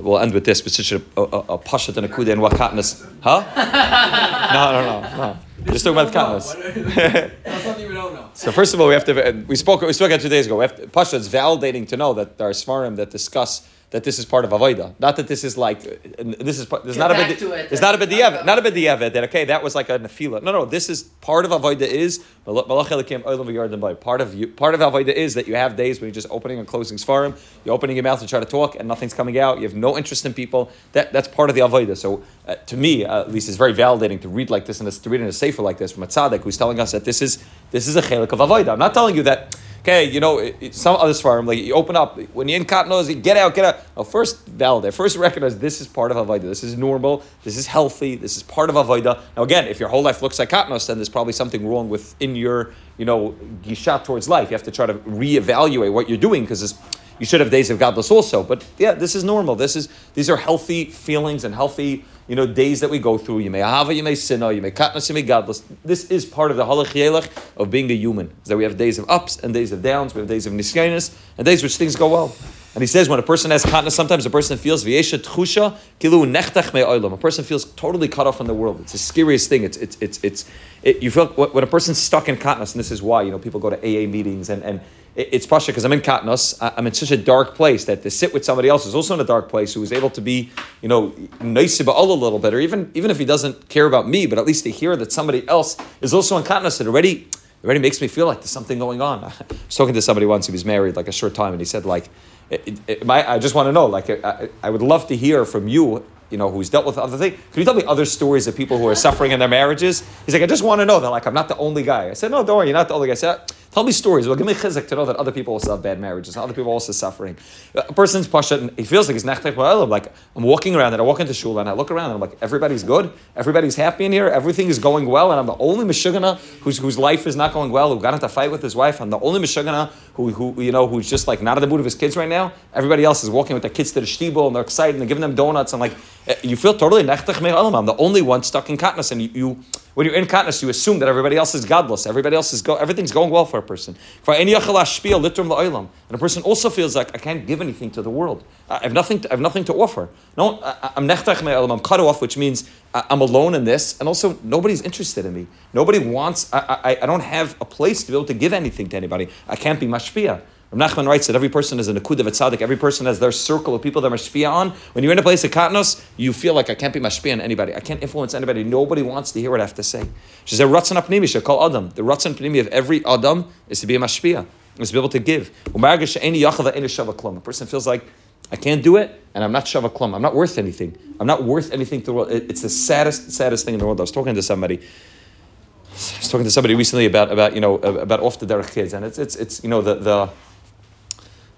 We'll 0.00 0.19
end 0.19 0.32
with 0.32 0.44
this, 0.44 0.62
but 0.62 0.73
such 0.73 0.93
a, 0.93 1.02
a, 1.17 1.23
a 1.23 1.58
pashat 1.58 1.96
and 1.99 2.06
a 2.06 2.08
kuda 2.08 2.32
and 2.32 2.40
what 2.40 2.52
katnas. 2.52 3.06
Huh? 3.20 3.44
no, 4.55 4.73
no, 4.73 5.00
no, 5.02 5.17
no. 5.17 5.73
Just 5.73 5.84
talking 5.84 5.99
about 5.99 6.12
katnas. 6.12 7.34
That's 7.44 7.64
something 7.64 7.88
we 7.88 7.94
don't 7.94 8.14
know. 8.14 8.31
So 8.43 8.50
first 8.50 8.75
of 8.75 8.81
all, 8.81 8.89
we 8.89 8.94
have 8.94 9.05
to. 9.05 9.29
Uh, 9.29 9.33
we 9.47 9.55
spoke. 9.55 9.83
We 9.83 9.93
spoke 9.93 10.11
about 10.11 10.21
two 10.21 10.29
days 10.29 10.47
ago. 10.47 10.56
We 10.56 10.65
have 10.65 10.75
to, 10.75 10.89
pasha. 10.89 11.15
It's 11.15 11.29
validating 11.29 11.87
to 11.91 11.97
know 11.97 12.12
that 12.15 12.39
there 12.39 12.49
are 12.49 12.53
svarim 12.53 12.97
that 12.97 13.09
discuss 13.09 13.69
that 13.93 14.05
this 14.05 14.19
is 14.19 14.25
part 14.25 14.44
of 14.44 14.50
avoida. 14.50 14.94
Not 14.99 15.17
that 15.17 15.29
this 15.29 15.44
is 15.44 15.56
like 15.56 15.81
this 15.83 16.59
is 16.59 16.67
there's 16.67 16.97
not 16.97 17.11
a 17.11 17.15
bit 17.15 17.39
there's 17.69 17.81
not 17.81 17.94
a 17.94 17.99
b'diavad 17.99 18.44
not 18.47 18.59
a 18.59 18.62
b'diavad 18.62 19.12
that 19.12 19.25
okay 19.25 19.44
that 19.44 19.62
was 19.62 19.75
like 19.75 19.91
a 19.91 19.99
nefila. 19.99 20.43
No, 20.43 20.50
no, 20.50 20.65
this 20.65 20.89
is 20.89 21.03
part 21.21 21.44
of 21.44 21.50
avoida 21.50 21.83
is 21.83 22.25
part 22.47 24.21
of 24.21 24.35
you 24.35 24.47
part 24.49 24.75
of 24.75 24.81
avoida 24.81 25.12
is 25.12 25.35
that 25.35 25.47
you 25.47 25.55
have 25.55 25.77
days 25.77 26.00
when 26.00 26.09
you're 26.09 26.15
just 26.15 26.27
opening 26.31 26.59
and 26.59 26.67
closing 26.67 26.97
svarim, 26.97 27.39
you're 27.65 27.75
opening 27.75 27.97
your 27.97 28.03
mouth 28.03 28.21
to 28.21 28.27
try 28.27 28.41
to 28.41 28.47
talk 28.47 28.77
and 28.77 28.89
nothing's 28.89 29.15
coming 29.15 29.39
out. 29.39 29.59
You 29.59 29.65
have 29.65 29.77
no 29.77 29.99
interest 29.99 30.25
in 30.25 30.33
people. 30.33 30.73
That 30.93 31.12
that's 31.12 31.29
part 31.29 31.50
of 31.50 31.55
the 31.55 31.61
avoida. 31.61 31.94
So 31.97 32.25
uh, 32.49 32.55
to 32.55 32.77
me, 32.79 33.05
uh, 33.05 33.21
at 33.21 33.31
least, 33.31 33.49
it's 33.49 33.59
very 33.59 33.75
validating 33.75 34.23
to 34.23 34.29
read 34.29 34.49
like 34.49 34.65
this 34.65 34.81
and 34.81 34.91
to 34.91 35.11
read 35.11 35.21
in 35.21 35.27
a 35.27 35.33
sefer 35.33 35.61
like 35.61 35.77
this 35.77 35.93
from 35.93 36.03
a 36.03 36.06
tzaddik 36.06 36.41
who's 36.41 36.56
telling 36.56 36.81
us 36.81 36.93
that 36.93 37.05
this 37.05 37.21
is 37.21 37.44
this 37.71 37.87
is 37.87 37.97
a 37.97 38.03
chelik 38.03 38.33
of 38.33 38.39
avoida. 38.39 38.73
I'm 38.73 38.79
not 38.79 38.94
telling 38.94 39.15
you 39.17 39.23
that 39.25 39.55
Okay, 39.82 40.05
you 40.05 40.20
know, 40.20 40.38
it, 40.38 40.56
it, 40.61 40.75
some 40.76 40.94
other 40.94 41.12
svarim, 41.12 41.44
like 41.44 41.58
you 41.58 41.75
open 41.75 41.96
up, 41.96 42.17
when 42.34 42.46
you're 42.46 42.61
in 42.61 42.64
katnos, 42.64 43.08
you 43.08 43.17
get 43.17 43.37
out, 43.37 43.52
get 43.52 43.64
out. 43.64 43.81
Well, 43.96 44.05
first 44.05 44.46
validate, 44.46 44.94
first 44.94 45.17
recognize 45.17 45.58
this 45.58 45.81
is 45.81 45.88
part 45.88 46.12
of 46.12 46.17
Avodah. 46.17 46.43
This 46.43 46.62
is 46.62 46.76
normal, 46.79 47.25
this 47.43 47.56
is 47.56 47.67
healthy, 47.67 48.14
this 48.14 48.37
is 48.37 48.44
part 48.44 48.70
of 48.70 48.76
Avodah. 48.76 49.20
Now, 49.37 49.43
again, 49.43 49.67
if 49.67 49.81
your 49.81 49.88
whole 49.88 50.02
life 50.02 50.23
looks 50.23 50.38
like 50.38 50.50
katnos, 50.50 50.87
then 50.87 50.99
there's 50.99 51.08
probably 51.08 51.32
something 51.32 51.67
wrong 51.67 51.88
within 51.88 52.37
your, 52.37 52.73
you 52.96 53.05
know, 53.05 53.34
gishat 53.62 54.05
towards 54.05 54.29
life. 54.29 54.50
You 54.50 54.55
have 54.55 54.62
to 54.62 54.70
try 54.70 54.87
to 54.87 54.94
reevaluate 54.94 55.93
what 55.93 56.08
you're 56.08 56.17
doing 56.17 56.44
because 56.44 56.79
you 57.19 57.26
should 57.26 57.40
have 57.40 57.50
days 57.50 57.69
of 57.69 57.81
gadlus 57.81 58.08
also. 58.12 58.44
But 58.44 58.64
yeah, 58.79 58.93
this 58.93 59.17
is 59.17 59.25
normal. 59.25 59.56
This 59.56 59.75
is 59.75 59.88
these 60.14 60.31
are 60.31 60.37
healthy 60.37 60.84
feelings 60.84 61.43
and 61.43 61.56
healthy 61.56 62.05
you 62.28 62.36
know, 62.36 62.46
days 62.46 62.80
that 62.80 62.90
we 62.90 62.98
go 62.98 63.19
through. 63.19 63.40
You 63.40 63.50
may 63.50 63.60
have 63.60 63.92
you 63.92 64.02
may 64.02 64.14
sinna, 64.14 64.52
you 64.52 64.62
may 64.62 64.70
katnas, 64.70 65.08
you 65.08 65.14
may 65.14 65.22
gadlus. 65.22 65.62
This 65.84 66.10
is 66.10 66.24
part 66.24 66.50
of 66.50 66.56
the 66.56 66.64
halach 66.64 67.28
of 67.56 67.70
being 67.70 67.90
a 67.90 67.94
human. 67.94 68.32
Is 68.42 68.48
that 68.48 68.56
we 68.56 68.64
have 68.64 68.76
days 68.76 68.98
of 68.98 69.08
ups 69.10 69.38
and 69.38 69.52
days 69.52 69.72
of 69.72 69.82
downs. 69.82 70.14
We 70.14 70.20
have 70.20 70.28
days 70.28 70.46
of 70.46 70.52
nisyanis 70.52 71.16
and 71.36 71.44
days 71.44 71.62
which 71.62 71.76
things 71.76 71.96
go 71.96 72.08
well. 72.08 72.34
And 72.74 72.82
he 72.82 72.86
says 72.86 73.06
when 73.06 73.19
a 73.19 73.22
person 73.22 73.50
has 73.50 73.64
katnas, 73.64 73.92
sometimes 73.92 74.24
a 74.24 74.30
person 74.30 74.56
feels 74.56 74.82
v'yesha 74.82 75.19
tchusha 75.19 75.76
kilu 76.00 76.24
nechtach 76.24 76.72
me'olam. 76.72 77.12
A 77.12 77.16
person 77.19 77.44
feels 77.44 77.66
totally 77.72 78.08
cut 78.08 78.26
off 78.26 78.38
from 78.38 78.46
the 78.46 78.54
world. 78.54 78.80
It's 78.80 78.92
the 78.92 78.98
scariest 78.98 79.48
thing. 79.48 79.64
It's 79.64 79.76
it's 79.76 79.98
it's 80.00 80.20
it's. 80.22 80.50
It, 80.82 81.02
you 81.02 81.10
feel 81.10 81.26
when 81.26 81.62
a 81.62 81.66
person's 81.66 81.98
stuck 81.98 82.28
in 82.28 82.36
katnas, 82.36 82.72
and 82.72 82.80
this 82.80 82.90
is 82.90 83.02
why 83.02 83.22
you 83.22 83.30
know 83.30 83.38
people 83.38 83.60
go 83.60 83.70
to 83.70 83.76
AA 83.76 84.08
meetings 84.08 84.48
and 84.48 84.62
and 84.62 84.80
it's 85.14 85.47
pasha 85.47 85.73
because 85.73 85.85
I'm 85.85 85.93
in 85.93 86.00
Katnos. 86.00 86.56
I'm 86.61 86.87
in 86.87 86.94
such 86.94 87.11
a 87.11 87.17
dark 87.17 87.55
place 87.55 87.85
that 87.85 88.03
to 88.03 88.11
sit 88.11 88.32
with 88.32 88.44
somebody 88.44 88.69
else 88.69 88.85
who's 88.85 88.94
also 88.94 89.14
in 89.14 89.20
a 89.20 89.25
dark 89.25 89.49
place 89.49 89.75
who 89.75 89.82
is 89.82 89.93
able 89.93 90.09
to 90.11 90.20
be, 90.23 90.50
you 90.81 90.88
know, 90.88 91.14
nice 91.41 91.81
about 91.81 91.97
a 91.97 92.03
little 92.03 92.38
bit, 92.38 92.55
or 92.55 92.61
even 92.61 92.91
even 92.94 93.11
if 93.11 93.19
he 93.19 93.25
doesn't 93.25 93.69
care 93.69 93.87
about 93.87 94.09
me, 94.09 94.26
but 94.26 94.38
at 94.38 94.47
least 94.47 94.64
to 94.64 94.70
hear 94.70 94.97
that 94.97 95.12
somebody 95.12 95.47
else 95.49 95.76
is 96.00 96.14
also 96.14 96.38
in 96.38 96.44
Katnos, 96.44 96.81
it 96.81 96.87
already 96.87 97.29
it 97.62 97.64
already 97.64 97.81
makes 97.81 98.00
me 98.00 98.09
feel 98.09 98.26
like 98.26 98.38
there's 98.38 98.50
something 98.50 98.79
going 98.79 99.03
on. 99.03 99.25
I 99.25 99.32
was 99.50 99.76
talking 99.76 99.94
to 99.94 100.03
somebody 100.03 100.26
once 100.26 100.47
who 100.47 100.53
was 100.53 100.64
married 100.64 100.97
like 100.97 101.09
a 101.09 101.12
short 101.12 101.35
time, 101.35 101.53
and 101.53 101.61
he 101.61 101.67
said 101.67 101.85
like, 101.85 102.08
it, 102.49 102.81
it, 102.87 103.06
my, 103.06 103.29
I 103.29 103.38
just 103.38 103.55
want 103.55 103.67
to 103.67 103.73
know, 103.73 103.87
like, 103.87 104.11
I, 104.11 104.49
I 104.62 104.70
would 104.70 104.82
love 104.82 105.08
to 105.08 105.17
hear 105.17 105.44
from 105.44 105.69
you 105.69 106.05
you 106.32 106.38
know, 106.38 106.50
who's 106.50 106.70
dealt 106.70 106.87
with 106.87 106.97
other 106.97 107.19
things. 107.19 107.37
Can 107.53 107.61
you 107.61 107.65
tell 107.67 107.75
me 107.75 107.85
other 107.87 108.06
stories 108.06 108.47
of 108.47 108.56
people 108.56 108.79
who 108.79 108.88
are 108.88 108.94
suffering 108.94 109.32
in 109.32 109.38
their 109.38 109.49
marriages? 109.49 110.03
He's 110.25 110.35
like, 110.35 110.43
I 110.43 110.47
just 110.47 110.62
want 110.62 110.81
to 110.81 110.87
know 110.87 110.99
that, 110.99 111.11
like, 111.11 111.26
I'm 111.26 111.35
not 111.35 111.47
the 111.47 111.56
only 111.58 111.82
guy. 111.82 112.08
I 112.08 112.15
said, 112.15 112.31
no, 112.31 112.43
don't 112.43 112.56
worry, 112.56 112.69
you're 112.69 112.75
not 112.75 112.88
the 112.88 112.94
only 112.94 113.08
guy. 113.08 113.12
I 113.12 113.17
said, 113.17 113.53
Tell 113.72 113.84
me 113.84 113.92
stories. 113.92 114.28
Well, 114.28 114.36
give 114.36 114.46
me 114.46 114.52
chizik 114.52 114.86
to 114.88 114.96
know 114.96 115.06
that 115.06 115.16
other 115.16 115.32
people 115.32 115.54
also 115.54 115.70
have 115.70 115.82
bad 115.82 115.98
marriages, 115.98 116.36
other 116.36 116.52
people 116.52 116.70
also 116.70 116.92
suffering. 116.92 117.38
A 117.74 117.90
person's 117.94 118.28
pasha, 118.28 118.58
and 118.58 118.70
he 118.76 118.84
feels 118.84 119.08
like 119.08 119.14
he's 119.14 119.24
nechtech 119.24 119.88
Like 119.88 120.12
I'm 120.36 120.42
walking 120.42 120.76
around 120.76 120.92
and 120.92 121.00
I 121.00 121.04
walk 121.06 121.20
into 121.20 121.32
shul 121.32 121.58
and 121.58 121.66
I 121.66 121.72
look 121.72 121.90
around 121.90 122.10
and 122.10 122.14
I'm 122.16 122.20
like, 122.20 122.36
everybody's 122.42 122.82
good, 122.82 123.10
everybody's 123.34 123.74
happy 123.74 124.04
in 124.04 124.12
here, 124.12 124.26
everything 124.28 124.69
is 124.69 124.78
going 124.78 125.06
well, 125.06 125.30
and 125.30 125.40
I'm 125.40 125.46
the 125.46 125.56
only 125.56 125.86
meshugana 125.86 126.36
whose 126.60 126.76
whose 126.76 126.98
life 126.98 127.26
is 127.26 127.34
not 127.34 127.55
going 127.55 127.70
well, 127.70 127.94
who 127.94 127.98
got 127.98 128.12
into 128.12 128.26
a 128.26 128.29
fight 128.29 128.50
with 128.50 128.60
his 128.60 128.76
wife. 128.76 129.00
I'm 129.00 129.08
the 129.08 129.20
only 129.20 129.41
meshugana 129.41 129.91
who, 130.17 130.29
who 130.29 130.60
you 130.60 130.70
know 130.70 130.86
who's 130.86 131.08
just 131.08 131.26
like 131.26 131.41
not 131.41 131.56
in 131.56 131.62
the 131.62 131.67
mood 131.67 131.81
of 131.81 131.86
his 131.86 131.94
kids 131.94 132.14
right 132.14 132.29
now. 132.29 132.52
Everybody 132.74 133.05
else 133.05 133.24
is 133.24 133.31
walking 133.31 133.55
with 133.55 133.62
their 133.62 133.70
kids 133.70 133.93
to 133.93 134.00
the 134.00 134.06
shtibel 134.06 134.48
and 134.48 134.55
they're 134.55 134.62
excited 134.62 134.96
and 134.96 135.00
they're 135.00 135.08
giving 135.08 135.22
them 135.22 135.34
donuts 135.34 135.72
and 135.72 135.81
like 135.81 135.94
Eh, 136.26 136.34
you 136.43 136.56
feel 136.56 136.74
totally 136.74 137.02
nechtech 137.02 137.36
I'm 137.79 137.86
the 137.86 137.96
only 137.96 138.22
one 138.22 138.43
stuck 138.43 138.70
in 138.70 138.76
katnas, 138.76 139.10
and 139.10 139.22
you, 139.22 139.31
you 139.34 139.64
when 139.94 140.06
you're 140.06 140.17
in 140.17 140.24
katnas, 140.24 140.62
you 140.62 140.70
assume 140.70 141.00
that 141.00 141.08
everybody 141.08 141.36
else 141.36 141.55
is 141.55 141.67
gadlus. 141.67 142.06
Everybody 142.06 142.34
else 142.34 142.55
is 142.55 142.62
go, 142.62 142.76
everything's 142.76 143.12
going 143.12 143.29
well 143.29 143.44
for 143.44 143.58
a 143.58 143.62
person. 143.62 143.94
And 144.26 144.48
a 144.50 146.19
person 146.19 146.43
also 146.44 146.70
feels 146.70 146.96
like 146.96 147.14
I 147.14 147.19
can't 147.19 147.46
give 147.46 147.60
anything 147.60 147.91
to 147.91 148.00
the 148.00 148.08
world. 148.08 148.43
I 148.70 148.79
have 148.79 148.94
nothing. 148.94 149.20
To, 149.20 149.29
I 149.31 149.34
have 149.34 149.41
nothing 149.41 149.64
to 149.64 149.74
offer. 149.74 150.08
No, 150.36 150.60
I'm 150.62 151.06
nechtach 151.06 151.70
I'm 151.70 151.81
cut 151.81 152.00
off, 152.00 152.22
which 152.22 152.38
means 152.38 152.70
I'm 152.94 153.20
alone 153.20 153.55
in 153.55 153.64
this, 153.64 153.98
and 154.00 154.08
also 154.08 154.38
nobody's 154.43 154.81
interested 154.81 155.26
in 155.26 155.34
me. 155.34 155.46
Nobody 155.74 155.98
wants. 155.98 156.50
I, 156.55 156.81
I, 156.84 156.98
I 157.02 157.06
don't 157.06 157.20
have 157.20 157.55
a 157.60 157.67
place 157.67 158.02
to 158.05 158.12
be 158.12 158.17
able 158.17 158.26
to 158.26 158.34
give 158.34 158.55
anything 158.55 158.88
to 158.91 158.96
anybody. 158.96 159.29
I 159.46 159.56
can't 159.56 159.79
be 159.79 159.86
mashpia. 159.86 160.41
Rav 160.72 160.91
Nachman 160.91 161.06
writes 161.06 161.26
that 161.26 161.36
every 161.36 161.50
person 161.50 161.79
is 161.79 161.88
a 161.88 161.93
nakud 161.93 162.19
of 162.19 162.26
tzaddik. 162.26 162.62
Every 162.62 162.76
person 162.76 163.05
has 163.05 163.20
their 163.20 163.32
circle 163.32 163.74
of 163.74 163.82
people 163.82 164.00
that 164.02 164.10
are 164.10 164.14
mashpia 164.14 164.50
on. 164.50 164.70
When 164.94 165.05
you're 165.05 165.12
in 165.12 165.19
a 165.19 165.22
place 165.22 165.44
of 165.44 165.50
katnos, 165.50 166.02
you 166.17 166.32
feel 166.32 166.55
like 166.55 166.70
I 166.70 166.74
can't 166.74 166.94
be 166.94 167.00
mashpia 167.00 167.34
on 167.34 167.43
anybody. 167.43 167.74
I 167.74 167.81
can't 167.81 168.02
influence 168.02 168.32
anybody. 168.32 168.64
Nobody 168.64 169.02
wants 169.02 169.32
to 169.32 169.41
hear 169.41 169.50
what 169.50 169.60
I 169.60 169.64
have 169.64 169.74
to 169.74 169.82
say. 169.82 170.08
She 170.46 170.56
said, 170.56 170.69
"Ratzon 170.69 170.96
apnimi 170.96 171.44
call 171.44 171.67
Adam." 171.67 171.91
The 171.91 172.00
ratzon 172.02 172.34
apnimi 172.34 172.60
of 172.60 172.69
every 172.69 173.05
Adam 173.05 173.48
is 173.69 173.81
to 173.81 173.86
be 173.86 173.96
a 173.96 173.98
mashpia, 173.98 174.46
is 174.79 174.88
to 174.88 174.94
be 174.94 174.98
able 174.98 175.10
to 175.10 175.19
give. 175.19 175.50
A 175.74 177.41
person 177.41 177.67
feels 177.67 177.86
like 177.86 178.05
I 178.50 178.56
can't 178.56 178.82
do 178.82 178.96
it, 178.96 179.22
and 179.34 179.44
I'm 179.44 179.52
not 179.52 179.67
shavaklum. 179.67 180.14
I'm 180.14 180.22
not 180.22 180.34
worth 180.34 180.56
anything. 180.56 180.96
I'm 181.20 181.26
not 181.26 181.44
worth 181.44 181.70
anything 181.72 182.00
to 182.00 182.06
the 182.06 182.12
world. 182.14 182.31
It's 182.31 182.62
the 182.62 182.70
saddest, 182.70 183.31
saddest 183.31 183.67
thing 183.67 183.74
in 183.74 183.81
the 183.81 183.86
world. 183.86 184.00
I 184.00 184.05
was 184.05 184.10
talking 184.10 184.34
to 184.34 184.43
somebody. 184.43 184.79
I 184.79 186.19
was 186.19 186.29
talking 186.31 186.44
to 186.44 186.50
somebody 186.50 186.74
recently 186.74 187.05
about 187.05 187.31
about 187.31 187.55
you 187.55 187.60
know 187.60 187.74
about 187.76 188.20
off 188.20 188.38
the 188.38 188.46
derech 188.46 188.72
kids, 188.72 188.94
and 188.94 189.05
it's 189.05 189.19
it's 189.19 189.36
it's 189.36 189.62
you 189.62 189.69
know 189.69 189.82
the 189.82 189.94
the 189.96 190.31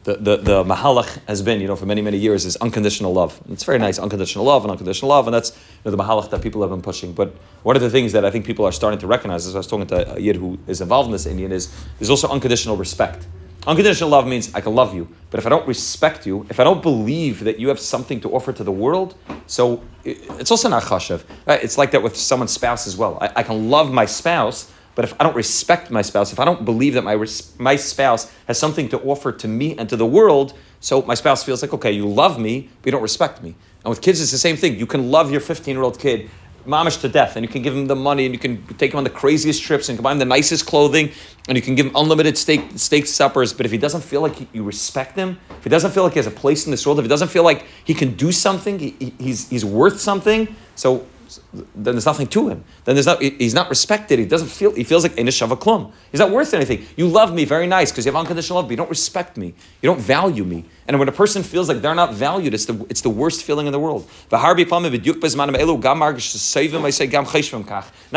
the, 0.05 0.17
the, 0.17 0.37
the 0.37 0.65
mahalach 0.65 1.19
has 1.27 1.43
been, 1.43 1.61
you 1.61 1.67
know, 1.67 1.77
for 1.77 1.87
many, 1.87 2.03
many 2.03 2.19
years 2.19 2.45
is 2.45 2.57
unconditional 2.57 3.13
love. 3.13 3.41
And 3.45 3.55
it's 3.55 3.65
very 3.65 3.79
nice, 3.79 3.99
unconditional 3.99 4.45
love 4.45 4.63
and 4.65 4.71
unconditional 4.71 5.09
love, 5.09 5.27
and 5.27 5.35
that's 5.35 5.51
you 5.51 5.91
know, 5.91 5.97
the 5.97 6.03
mahalach 6.03 6.31
that 6.31 6.43
people 6.43 6.61
have 6.61 6.71
been 6.71 6.83
pushing. 6.83 7.15
But 7.15 7.35
one 7.63 7.75
of 7.75 7.83
the 7.83 7.91
things 7.91 8.13
that 8.13 8.25
I 8.25 8.31
think 8.31 8.45
people 8.45 8.67
are 8.67 8.73
starting 8.73 9.01
to 9.01 9.07
recognize, 9.07 9.47
as 9.47 9.55
I 9.55 9.59
was 9.59 9.67
talking 9.67 9.87
to 9.89 10.15
a 10.15 10.21
yid 10.21 10.37
who 10.37 10.59
is 10.67 10.83
involved 10.83 11.07
in 11.07 11.13
this 11.13 11.25
Indian, 11.25 11.53
is 11.53 11.75
there's 11.99 12.11
also 12.11 12.29
unconditional 12.29 12.77
respect. 12.77 13.27
Unconditional 13.67 14.11
love 14.11 14.27
means 14.27 14.55
I 14.55 14.61
can 14.61 14.75
love 14.75 14.95
you, 14.95 15.09
but 15.31 15.41
if 15.41 15.47
I 15.47 15.49
don't 15.49 15.67
respect 15.67 16.27
you, 16.27 16.47
if 16.51 16.61
I 16.61 16.65
don't 16.65 16.83
believe 16.83 17.45
that 17.45 17.59
you 17.59 17.69
have 17.69 17.81
something 17.81 18.21
to 18.21 18.35
offer 18.35 18.53
to 18.53 18.63
the 18.63 18.73
world, 18.73 19.15
so 19.47 19.83
it's 20.05 20.51
also 20.51 20.69
not 20.69 20.83
chashav. 20.83 21.25
Right? 21.47 21.65
It's 21.65 21.79
like 21.79 21.91
that 21.93 22.03
with 22.03 22.15
someone's 22.15 22.53
spouse 22.53 22.87
as 22.87 22.95
well. 22.99 23.17
I, 23.23 23.33
I 23.37 23.43
can 23.43 23.71
love 23.71 23.91
my 23.91 24.05
spouse, 24.05 24.71
but 24.95 25.05
if 25.05 25.15
I 25.21 25.25
don't 25.25 25.37
respect 25.37 25.91
my 25.91 26.03
spouse, 26.03 26.33
if 26.33 26.39
I 26.39 26.45
don't 26.45 26.65
believe 26.65 26.95
that 26.95 27.03
my, 27.03 27.17
my 27.59 27.77
spouse 27.77 28.33
has 28.47 28.59
something 28.59 28.89
to 28.91 29.01
offer 29.01 29.33
to 29.33 29.49
me 29.49 29.77
and 29.77 29.89
to 29.89 29.97
the 29.97 30.07
world, 30.07 30.55
so 30.81 31.03
my 31.03 31.15
spouse 31.15 31.43
feels 31.43 31.63
like, 31.63 31.73
okay, 31.73 31.93
you 31.93 32.07
love 32.07 32.39
me, 32.39 32.69
but 32.81 32.87
you 32.87 32.93
don't 32.93 33.03
respect 33.03 33.43
me. 33.43 33.55
And 33.85 33.91
with 33.91 34.01
kids, 34.01 34.21
it's 34.21 34.31
the 34.31 34.39
same 34.39 34.57
thing. 34.57 34.79
You 34.79 34.87
can 34.87 35.11
love 35.11 35.31
your 35.31 35.41
15 35.41 35.75
year 35.75 35.83
old 35.83 35.99
kid 35.99 36.31
mamish 36.67 37.01
to 37.01 37.09
death, 37.09 37.37
and 37.37 37.45
you 37.45 37.49
can 37.49 37.63
give 37.63 37.75
him 37.75 37.87
the 37.87 37.97
money, 37.97 38.25
and 38.25 38.35
you 38.35 38.39
can 38.39 38.65
take 38.77 38.93
him 38.93 38.99
on 38.99 39.05
the 39.05 39.11
craziest 39.11 39.63
trips, 39.63 39.89
and 39.89 40.03
buy 40.03 40.13
him 40.13 40.19
the 40.19 40.25
nicest 40.25 40.67
clothing, 40.67 41.11
and 41.49 41.57
you 41.57 41.63
can 41.63 41.75
give 41.75 41.87
him 41.87 41.93
unlimited 41.95 42.39
steak 42.39 42.63
steak 42.77 43.07
suppers. 43.07 43.53
But 43.53 43.67
if 43.67 43.73
he 43.73 43.79
doesn't 43.79 44.01
feel 44.01 44.23
like 44.23 44.55
you 44.55 44.63
respect 44.63 45.17
him, 45.17 45.39
if 45.51 45.65
he 45.65 45.71
doesn't 45.71 45.93
feel 45.93 46.05
like 46.05 46.15
he 46.15 46.19
has 46.19 46.27
a 46.27 46.31
place 46.31 46.65
in 46.65 46.71
this 46.71 46.87
world, 46.87 46.99
if 46.99 47.05
he 47.05 47.09
doesn't 47.09 47.29
feel 47.29 47.45
like 47.45 47.67
he 47.85 47.95
can 47.95 48.15
do 48.15 48.33
something, 48.33 48.79
he, 48.79 49.15
he's 49.19 49.49
he's 49.49 49.65
worth 49.65 50.01
something. 50.01 50.55
So 50.75 51.07
then 51.55 51.95
there's 51.95 52.07
nothing 52.07 52.27
to 52.29 52.49
him. 52.49 52.65
Then 52.85 52.95
there's 52.95 53.07
not, 53.07 53.23
he's 53.23 53.55
not 53.55 53.69
respected. 53.69 54.19
He 54.19 54.27
doesn't 54.27 54.49
feel, 54.49 54.75
he 54.75 54.85
feels 54.85 55.03
like 55.03 55.15
klum. 55.15 55.93
He's 56.11 56.21
not 56.21 56.31
worth 56.31 56.55
anything. 56.55 56.87
You 56.97 57.09
love 57.09 57.33
me, 57.33 57.45
very 57.45 57.67
nice, 57.67 57.91
because 57.91 58.07
you 58.07 58.13
have 58.13 58.19
unconditional 58.19 58.57
love, 58.57 58.67
but 58.67 58.73
you 58.73 58.77
don't 58.77 58.91
respect 58.91 59.37
me. 59.37 59.55
You 59.81 59.89
don't 59.89 60.01
value 60.01 60.45
me. 60.45 60.65
And 60.87 60.99
when 60.99 61.09
a 61.09 61.13
person 61.13 61.43
feels 61.43 61.69
like 61.69 61.81
they're 61.81 61.95
not 61.95 62.13
valued, 62.13 62.53
it's 62.53 62.67
the, 62.67 62.85
it's 62.91 63.01
the 63.01 63.11
worst 63.11 63.43
feeling 63.43 63.67
in 63.67 63.73
the 63.73 63.81
world. 63.81 64.09
Not 64.31 64.45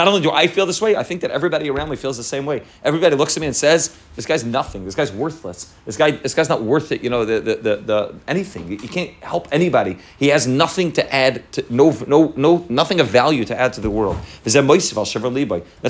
only 0.08 0.22
do 0.22 0.32
I 0.32 0.48
feel 0.48 0.65
this 0.65 0.82
way, 0.82 0.96
I 0.96 1.03
think 1.03 1.22
that 1.22 1.32
everybody 1.32 1.70
around 1.70 1.89
me 1.89 1.96
feels 1.96 2.17
the 2.17 2.24
same 2.24 2.46
way. 2.46 2.63
Everybody 2.84 3.15
looks 3.15 3.38
at 3.38 3.41
me 3.41 3.48
and 3.48 3.56
says, 3.56 3.98
this 4.15 4.25
guy's 4.25 4.44
nothing. 4.44 4.84
This 4.84 4.96
guy's 4.96 5.12
worthless. 5.12 5.74
This 5.86 5.96
guy, 5.96 6.12
this 6.12 6.34
guy's 6.34 6.50
not 6.50 6.62
worth 6.62 6.91
it, 6.91 7.03
you 7.03 7.10
know, 7.10 7.24
the, 7.24 7.39
the, 7.39 7.56
the, 7.56 7.75
the 7.77 8.15
anything. 8.27 8.67
He 8.67 8.88
can't 8.88 9.12
help 9.24 9.48
anybody. 9.51 9.98
He 10.20 10.27
has 10.29 10.48
nothing 10.48 10.91
to 10.94 11.15
add 11.15 11.50
to, 11.53 11.65
no, 11.70 11.91
no, 12.08 12.34
no, 12.36 12.65
nothing 12.67 13.00
of 13.00 13.08
value 13.08 13.27
to 13.32 13.60
add 13.60 13.74
to 13.74 13.82
the 13.82 13.90
world. 13.90 14.18
That's 14.44 14.54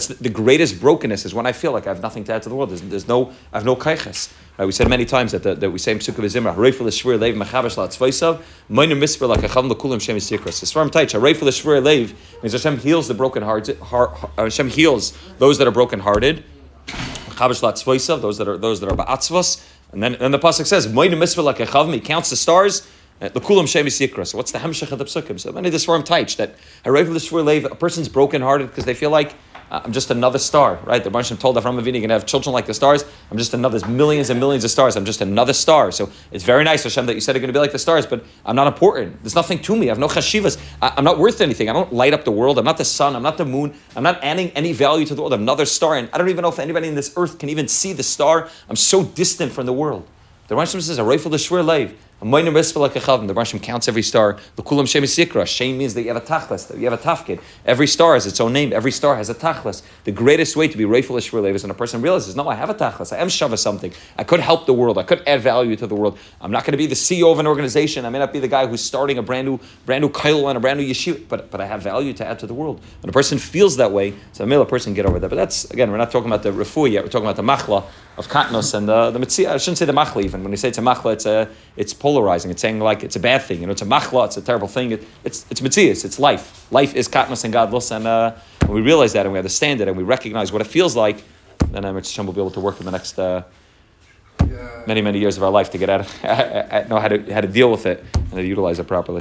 the, 0.07 0.13
the 0.19 0.29
greatest 0.29 0.79
brokenness 0.79 1.25
is 1.25 1.33
when 1.33 1.45
I 1.45 1.51
feel 1.51 1.71
like 1.71 1.85
I 1.87 1.89
have 1.89 2.01
nothing 2.01 2.23
to 2.25 2.33
add 2.33 2.43
to 2.43 2.49
the 2.49 2.55
world. 2.55 2.69
There's, 2.69 2.81
there's 2.81 3.07
no, 3.07 3.31
I 3.53 3.57
have 3.57 3.65
no 3.65 3.75
kaiches. 3.75 4.31
Uh, 4.59 4.65
we 4.65 4.71
said 4.71 4.89
many 4.89 5.05
times 5.05 5.33
that, 5.33 5.43
the, 5.43 5.53
that 5.53 5.69
we 5.69 5.77
say 5.77 5.91
in 5.91 5.99
Pesukei 5.99 6.27
D'Zimra, 6.27 6.55
Reifel 6.55 6.87
Shvur 6.87 7.19
Leiv 7.19 7.35
Mechabesh 7.35 7.75
Latzvaisav, 7.77 8.41
Moiner 8.69 8.97
Misper 8.97 9.27
Like 9.27 9.41
Achav 9.41 9.69
L'Kulim 9.69 10.01
Shem 10.01 10.17
Yisikras. 10.17 10.59
The 10.59 10.65
Svarim 10.65 10.89
Taich, 10.89 11.19
Reifel 11.19 11.47
Shvur 11.49 11.79
Leiv 11.81 12.15
means 12.41 12.53
Hashem 12.53 12.79
heals 12.79 13.07
the 13.07 13.13
broken 13.13 13.43
hearted, 13.43 13.77
heart, 13.79 14.17
Hashem 14.35 14.69
heals 14.69 15.15
those 15.37 15.59
that 15.59 15.67
are 15.67 15.71
broken 15.71 15.99
hearted. 15.99 16.43
Mechabesh 16.87 17.61
Latzvaisav, 17.61 18.21
those 18.21 18.39
that 18.39 18.47
are 18.47 18.57
those 18.57 18.79
that 18.79 18.91
are 18.91 18.95
Ba'atzvos. 18.95 19.63
And 19.91 20.01
then, 20.01 20.17
then 20.19 20.31
the 20.31 20.39
pasuk 20.39 20.65
says, 20.65 20.87
Moiner 20.87 21.17
Misper 21.17 21.43
Like 21.43 21.57
Achav, 21.57 21.93
he 21.93 21.99
counts 21.99 22.31
the 22.31 22.35
stars. 22.35 22.87
The 23.19 23.29
kulam 23.29 23.63
shemis 23.63 24.07
yikra. 24.07 24.27
So 24.27 24.37
what's 24.37 24.51
the 24.51 24.59
hemshech 24.59 24.91
of 24.91 24.99
the 24.99 25.05
psukim? 25.05 25.39
So 25.39 25.51
many 25.51 25.69
of 25.69 25.71
the 25.71 25.79
svarim 25.79 26.05
taich 26.05 26.35
that 26.37 26.55
a 26.85 27.75
person's 27.75 28.09
broken 28.09 28.41
hearted 28.41 28.67
because 28.67 28.85
they 28.85 28.93
feel 28.93 29.09
like 29.09 29.33
uh, 29.69 29.81
I'm 29.83 29.91
just 29.91 30.11
another 30.11 30.39
star, 30.39 30.79
right? 30.85 31.03
The 31.03 31.09
Baruch 31.09 31.27
told 31.39 31.57
Avram 31.57 31.77
Avinu, 31.77 31.85
you're 31.85 31.91
going 31.93 32.09
to 32.09 32.13
have 32.13 32.25
children 32.25 32.53
like 32.53 32.67
the 32.67 32.73
stars. 32.73 33.03
I'm 33.29 33.37
just 33.37 33.53
another, 33.53 33.77
there's 33.77 33.89
millions 33.89 34.29
and 34.29 34.39
millions 34.39 34.63
of 34.63 34.71
stars. 34.71 34.95
I'm 34.95 35.03
just 35.03 35.19
another 35.19 35.51
star. 35.51 35.91
So 35.91 36.09
it's 36.31 36.45
very 36.45 36.63
nice, 36.63 36.83
Hashem, 36.83 37.05
that 37.07 37.15
you 37.15 37.19
said 37.19 37.35
you're 37.35 37.41
going 37.41 37.49
to 37.49 37.53
be 37.53 37.59
like 37.59 37.73
the 37.73 37.79
stars, 37.79 38.05
but 38.05 38.23
I'm 38.45 38.55
not 38.55 38.67
important. 38.67 39.21
There's 39.23 39.35
nothing 39.35 39.59
to 39.63 39.75
me. 39.75 39.87
I 39.87 39.89
have 39.89 39.99
no 39.99 40.07
chashivas. 40.07 40.57
I, 40.81 40.93
am 40.97 41.03
not 41.03 41.19
worth 41.19 41.41
anything. 41.41 41.69
I 41.69 41.73
don't 41.73 41.91
light 41.91 42.13
up 42.13 42.23
the 42.23 42.31
world. 42.31 42.57
I'm 42.57 42.65
not 42.65 42.77
the 42.77 42.85
sun. 42.85 43.15
I'm 43.15 43.23
not 43.23 43.37
the 43.37 43.45
moon. 43.45 43.73
I'm 43.95 44.03
not 44.03 44.23
adding 44.23 44.51
any 44.51 44.71
value 44.71 45.05
to 45.05 45.15
the 45.15 45.21
world. 45.21 45.33
I'm 45.33 45.41
another 45.41 45.65
star. 45.65 45.97
And 45.97 46.09
I 46.13 46.17
don't 46.17 46.29
even 46.29 46.43
know 46.43 46.49
if 46.49 46.59
anybody 46.59 46.87
in 46.87 46.95
this 46.95 47.13
earth 47.17 47.37
can 47.37 47.49
even 47.49 47.67
see 47.67 47.91
the 47.91 48.03
star. 48.03 48.49
I'm 48.69 48.77
so 48.77 49.03
distant 49.03 49.51
from 49.51 49.65
the 49.65 49.73
world. 49.73 50.07
The 50.47 50.55
Baruch 50.55 50.69
says, 50.69 50.97
a 50.97 51.03
rifle 51.03 51.29
the 51.29 51.37
shvur 51.37 51.63
leiv. 51.63 51.93
The 52.19 52.25
Rashim 52.25 53.61
counts 53.61 53.87
every 53.87 54.01
star. 54.01 54.37
The 54.55 54.63
Kulam 54.63 54.87
Shem 54.87 55.03
Sikra. 55.03 55.45
Shem 55.45 55.77
means 55.77 55.93
that 55.93 56.01
you 56.01 56.07
have 56.07 56.17
a 56.17 56.25
tachlis, 56.25 56.67
that 56.67 56.77
you 56.79 56.89
have 56.89 56.99
a 56.99 57.03
tafkid. 57.03 57.39
Every 57.63 57.85
star 57.85 58.15
has 58.15 58.25
its 58.25 58.41
own 58.41 58.53
name. 58.53 58.73
Every 58.73 58.91
star 58.91 59.15
has 59.17 59.29
a 59.29 59.35
tachlis. 59.35 59.83
The 60.03 60.11
greatest 60.11 60.55
way 60.55 60.67
to 60.67 60.75
be 60.75 60.83
Reifel 60.83 61.17
Ishvur 61.17 61.53
is 61.53 61.63
when 61.63 61.69
a 61.69 61.75
person 61.75 62.01
realizes, 62.01 62.35
no, 62.35 62.47
I 62.47 62.55
have 62.55 62.71
a 62.71 62.73
tachlis. 62.73 63.13
I 63.13 63.17
am 63.17 63.27
Shava 63.27 63.57
something. 63.57 63.93
I 64.17 64.23
could 64.23 64.39
help 64.39 64.65
the 64.65 64.73
world. 64.73 64.97
I 64.97 65.03
could 65.03 65.21
add 65.27 65.41
value 65.41 65.75
to 65.75 65.85
the 65.85 65.93
world. 65.93 66.17
I'm 66.41 66.51
not 66.51 66.63
going 66.63 66.71
to 66.71 66.77
be 66.77 66.87
the 66.87 66.95
CEO 66.95 67.31
of 67.31 67.37
an 67.37 67.45
organization. 67.45 68.03
I 68.03 68.09
may 68.09 68.19
not 68.19 68.33
be 68.33 68.39
the 68.39 68.47
guy 68.47 68.65
who's 68.65 68.81
starting 68.81 69.19
a 69.19 69.21
brand 69.21 69.47
new, 69.47 69.59
brand 69.85 70.01
new 70.01 70.09
kail 70.09 70.49
and 70.49 70.57
a 70.57 70.59
brand 70.59 70.79
new 70.79 70.87
yeshiva, 70.87 71.27
but, 71.29 71.51
but 71.51 71.61
I 71.61 71.67
have 71.67 71.83
value 71.83 72.13
to 72.13 72.25
add 72.25 72.39
to 72.39 72.47
the 72.47 72.53
world. 72.55 72.81
When 73.01 73.09
a 73.09 73.13
person 73.13 73.37
feels 73.37 73.77
that 73.77 73.91
way, 73.91 74.15
so 74.33 74.43
a 74.43 74.65
person 74.65 74.95
get 74.95 75.05
over 75.05 75.19
that. 75.19 75.29
But 75.29 75.35
that's, 75.35 75.65
again, 75.69 75.91
we're 75.91 75.97
not 75.97 76.09
talking 76.09 76.27
about 76.27 76.41
the 76.41 76.51
refu 76.51 76.91
yet. 76.91 77.03
We're 77.03 77.11
talking 77.11 77.27
about 77.27 77.35
the 77.35 77.43
machla 77.43 77.83
of 78.17 78.27
katnos 78.27 78.73
and 78.73 78.89
the, 78.89 79.11
the 79.11 79.19
mitzvah. 79.19 79.53
I 79.53 79.57
shouldn't 79.57 79.77
say 79.77 79.85
the 79.85 79.93
machla 79.93 80.23
even. 80.23 80.41
When 80.41 80.51
you 80.51 80.57
say 80.57 80.69
it's 80.69 80.79
a 80.79 80.81
machla, 80.81 81.13
it's, 81.13 81.25
a, 81.27 81.47
it's 81.75 81.93
polarizing. 82.07 82.49
It's 82.51 82.61
saying 82.61 82.79
like 82.79 83.03
it's 83.07 83.17
a 83.17 83.19
bad 83.31 83.41
thing. 83.47 83.59
You 83.59 83.65
know, 83.67 83.75
it's 83.77 83.85
a 83.89 83.91
machla, 83.95 84.25
it's 84.27 84.37
a 84.37 84.41
terrible 84.49 84.69
thing. 84.75 84.87
It, 84.95 85.01
it's 85.27 85.39
it's 85.51 85.61
mitzias, 85.65 85.99
it's 86.07 86.19
life. 86.29 86.45
Life 86.79 86.91
is 86.95 87.05
katnas 87.15 87.43
and 87.45 87.53
gadlus, 87.53 87.87
and 87.95 88.07
uh, 88.07 88.31
when 88.67 88.75
we 88.79 88.81
realize 88.91 89.11
that 89.15 89.25
and 89.25 89.33
we 89.33 89.39
understand 89.39 89.81
it 89.81 89.87
and 89.89 89.97
we 90.01 90.05
recognize 90.17 90.47
what 90.53 90.61
it 90.65 90.69
feels 90.77 90.93
like, 90.95 91.17
then 91.73 91.83
I'm 91.85 91.95
Hashem 91.95 92.25
will 92.25 92.37
be 92.39 92.43
able 92.45 92.57
to 92.59 92.63
work 92.67 92.77
in 92.79 92.85
the 92.85 92.95
next 92.99 93.19
uh, 93.19 93.43
many 94.91 95.01
many 95.01 95.19
years 95.19 95.35
of 95.37 95.43
our 95.43 95.53
life 95.59 95.69
to 95.71 95.77
get 95.77 95.89
out 95.89 96.01
of 96.05 96.09
know 96.89 96.99
how 97.03 97.09
to 97.13 97.17
how 97.35 97.41
to 97.47 97.51
deal 97.59 97.69
with 97.75 97.85
it 97.91 97.97
and 98.15 98.35
to 98.41 98.45
utilize 98.55 98.79
it 98.79 98.87
properly. 98.87 99.15